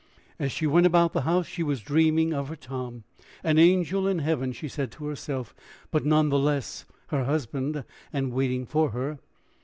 As 0.39 0.51
she 0.51 0.65
went 0.65 0.87
about 0.87 1.13
the 1.13 1.21
house, 1.29 1.45
she 1.45 1.61
was 1.61 1.79
dreaming 1.79 2.33
of 2.33 2.47
her 2.49 2.55
Tom 2.55 3.03
an 3.43 3.59
angel 3.59 4.07
in 4.07 4.17
heaven, 4.17 4.51
she 4.51 4.67
said 4.67 4.91
to 4.93 5.05
herself, 5.05 5.53
but 5.91 6.05
none 6.07 6.29
the 6.29 6.39
less 6.39 6.85
her 7.09 7.25
husband, 7.25 7.83
and 8.11 8.33
waiting 8.33 8.65
for 8.65 8.89
her. 8.89 9.19